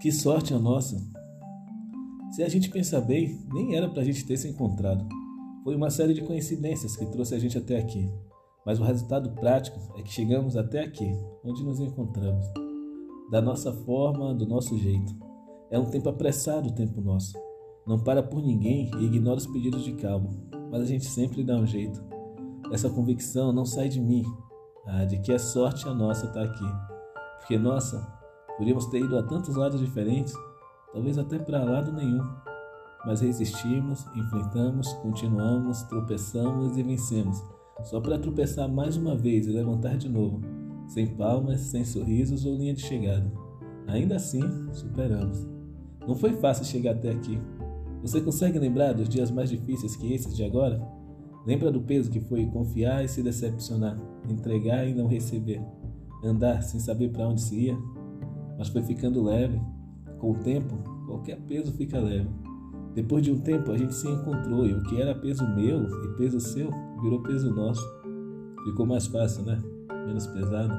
Que 0.00 0.10
sorte 0.10 0.52
a 0.52 0.58
nossa! 0.58 0.96
Se 2.32 2.42
a 2.42 2.48
gente 2.48 2.70
pensar 2.70 3.00
bem, 3.02 3.38
nem 3.52 3.76
era 3.76 3.88
pra 3.88 4.02
gente 4.02 4.24
ter 4.24 4.36
se 4.36 4.48
encontrado. 4.48 5.06
Foi 5.62 5.76
uma 5.76 5.90
série 5.90 6.14
de 6.14 6.22
coincidências 6.22 6.96
que 6.96 7.06
trouxe 7.06 7.34
a 7.34 7.38
gente 7.38 7.58
até 7.58 7.78
aqui. 7.78 8.10
Mas 8.64 8.80
o 8.80 8.84
resultado 8.84 9.30
prático 9.32 9.78
é 9.98 10.02
que 10.02 10.10
chegamos 10.10 10.56
até 10.56 10.80
aqui, 10.80 11.12
onde 11.44 11.62
nos 11.62 11.78
encontramos. 11.80 12.46
Da 13.30 13.40
nossa 13.40 13.72
forma, 13.72 14.34
do 14.34 14.46
nosso 14.46 14.76
jeito. 14.78 15.14
É 15.70 15.78
um 15.78 15.90
tempo 15.90 16.08
apressado 16.08 16.68
o 16.68 16.74
tempo 16.74 17.00
nosso. 17.00 17.36
Não 17.86 17.98
para 17.98 18.22
por 18.22 18.42
ninguém 18.42 18.90
e 18.98 19.04
ignora 19.04 19.38
os 19.38 19.46
pedidos 19.46 19.84
de 19.84 19.92
calma, 19.94 20.30
mas 20.70 20.82
a 20.82 20.86
gente 20.86 21.04
sempre 21.04 21.42
dá 21.42 21.56
um 21.56 21.66
jeito. 21.66 22.02
Essa 22.70 22.88
convicção 22.88 23.52
não 23.52 23.64
sai 23.64 23.88
de 23.88 24.00
mim, 24.00 24.24
ah, 24.86 25.04
de 25.04 25.18
que 25.20 25.32
é 25.32 25.38
sorte 25.38 25.88
a 25.88 25.94
nossa 25.94 26.26
estar 26.26 26.46
tá 26.46 26.52
aqui. 26.52 26.64
Porque, 27.38 27.58
nossa, 27.58 28.21
podíamos 28.56 28.86
ter 28.86 29.00
ido 29.00 29.18
a 29.18 29.22
tantos 29.22 29.56
lados 29.56 29.80
diferentes, 29.80 30.34
talvez 30.92 31.18
até 31.18 31.38
para 31.38 31.64
lado 31.64 31.92
nenhum. 31.92 32.22
Mas 33.04 33.20
resistimos, 33.20 34.06
enfrentamos, 34.14 34.92
continuamos, 34.94 35.82
tropeçamos 35.82 36.76
e 36.76 36.82
vencemos, 36.82 37.42
só 37.84 38.00
para 38.00 38.18
tropeçar 38.18 38.68
mais 38.68 38.96
uma 38.96 39.16
vez 39.16 39.46
e 39.46 39.50
levantar 39.50 39.96
de 39.96 40.08
novo, 40.08 40.40
sem 40.86 41.06
palmas, 41.06 41.60
sem 41.60 41.84
sorrisos 41.84 42.44
ou 42.44 42.56
linha 42.56 42.74
de 42.74 42.82
chegada. 42.82 43.30
Ainda 43.88 44.16
assim, 44.16 44.42
superamos. 44.72 45.46
Não 46.06 46.14
foi 46.14 46.32
fácil 46.34 46.64
chegar 46.64 46.92
até 46.92 47.10
aqui. 47.10 47.40
Você 48.02 48.20
consegue 48.20 48.58
lembrar 48.58 48.92
dos 48.92 49.08
dias 49.08 49.30
mais 49.30 49.50
difíceis 49.50 49.96
que 49.96 50.12
esses 50.12 50.36
de 50.36 50.44
agora? 50.44 50.80
Lembra 51.44 51.72
do 51.72 51.80
peso 51.80 52.10
que 52.10 52.20
foi 52.20 52.46
confiar 52.46 53.04
e 53.04 53.08
se 53.08 53.22
decepcionar, 53.22 53.98
entregar 54.28 54.86
e 54.86 54.94
não 54.94 55.08
receber? 55.08 55.60
andar 56.22 56.62
sem 56.62 56.78
saber 56.78 57.10
para 57.10 57.28
onde 57.28 57.42
se 57.42 57.56
ia, 57.56 57.78
mas 58.62 58.68
foi 58.68 58.82
ficando 58.82 59.24
leve. 59.24 59.60
Com 60.20 60.30
o 60.30 60.34
tempo, 60.34 60.76
qualquer 61.06 61.36
peso 61.48 61.72
fica 61.72 61.98
leve. 61.98 62.28
Depois 62.94 63.24
de 63.24 63.32
um 63.32 63.40
tempo, 63.40 63.72
a 63.72 63.76
gente 63.76 63.92
se 63.92 64.08
encontrou 64.08 64.64
e 64.64 64.72
o 64.72 64.82
que 64.84 65.02
era 65.02 65.16
peso 65.16 65.44
meu 65.56 65.82
e 65.82 66.16
peso 66.16 66.38
seu 66.38 66.70
virou 67.02 67.20
peso 67.24 67.52
nosso. 67.52 67.84
Ficou 68.64 68.86
mais 68.86 69.06
fácil, 69.08 69.42
né? 69.42 69.60
Menos 70.06 70.28
pesado. 70.28 70.72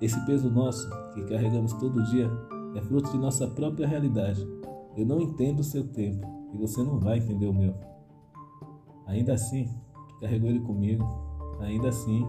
Esse 0.00 0.18
peso 0.26 0.50
nosso, 0.50 0.90
que 1.14 1.22
carregamos 1.22 1.72
todo 1.74 2.02
dia, 2.02 2.28
é 2.74 2.80
fruto 2.80 3.12
de 3.12 3.18
nossa 3.18 3.46
própria 3.46 3.86
realidade. 3.86 4.44
Eu 4.96 5.06
não 5.06 5.20
entendo 5.20 5.60
o 5.60 5.64
seu 5.64 5.84
tempo 5.86 6.26
e 6.52 6.58
você 6.58 6.82
não 6.82 6.98
vai 6.98 7.18
entender 7.18 7.46
o 7.46 7.54
meu. 7.54 7.76
Ainda 9.06 9.34
assim, 9.34 9.68
carregou 10.20 10.50
ele 10.50 10.60
comigo. 10.60 11.06
Ainda 11.60 11.90
assim, 11.90 12.26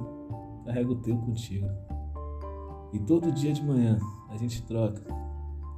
carrego 0.64 0.92
o 0.92 0.98
teu 0.98 1.18
contigo. 1.18 1.68
E 2.92 3.00
todo 3.00 3.32
dia 3.32 3.54
de 3.54 3.64
manhã 3.64 4.00
a 4.30 4.38
gente 4.38 4.62
troca 4.64 5.04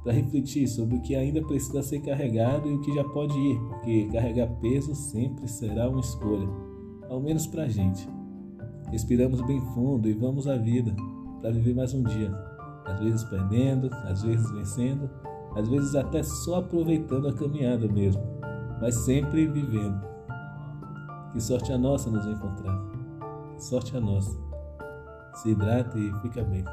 para 0.02 0.12
refletir 0.12 0.66
sobre 0.66 0.96
o 0.96 1.00
que 1.00 1.14
ainda 1.14 1.42
precisa 1.42 1.82
ser 1.82 2.00
carregado 2.00 2.68
e 2.68 2.74
o 2.74 2.80
que 2.80 2.92
já 2.92 3.04
pode 3.04 3.38
ir, 3.38 3.58
porque 3.60 4.08
carregar 4.12 4.48
peso 4.60 4.94
sempre 4.94 5.46
será 5.46 5.88
uma 5.88 6.00
escolha, 6.00 6.48
ao 7.08 7.20
menos 7.20 7.46
para 7.46 7.64
a 7.64 7.68
gente. 7.68 8.08
Respiramos 8.90 9.40
bem 9.42 9.60
fundo 9.60 10.08
e 10.08 10.12
vamos 10.12 10.48
à 10.48 10.56
vida 10.56 10.94
para 11.40 11.50
viver 11.50 11.74
mais 11.74 11.94
um 11.94 12.02
dia, 12.02 12.30
às 12.84 13.00
vezes 13.00 13.24
perdendo, 13.24 13.88
às 14.04 14.22
vezes 14.22 14.50
vencendo, 14.50 15.08
às 15.54 15.68
vezes 15.68 15.94
até 15.94 16.22
só 16.22 16.56
aproveitando 16.56 17.28
a 17.28 17.32
caminhada 17.32 17.86
mesmo, 17.86 18.22
mas 18.80 18.94
sempre 18.96 19.46
vivendo. 19.46 20.02
Que 21.32 21.40
sorte 21.40 21.72
a 21.72 21.78
nossa 21.78 22.10
nos 22.10 22.26
encontrar. 22.26 22.78
Que 23.54 23.64
sorte 23.64 23.96
a 23.96 24.00
nossa. 24.00 24.36
Se 25.34 25.50
hidrata 25.50 25.98
e 25.98 26.12
fica 26.20 26.42
bem. 26.42 26.64